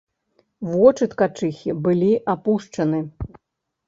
Вочы 0.69 1.07
ткачыхі 1.11 1.75
былі 1.87 2.09
апушчаны. 2.33 3.03